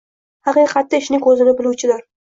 haqiqatda 0.47 1.01
ishni 1.03 1.19
ko‘zini 1.27 1.55
biluvchidir. 1.61 2.07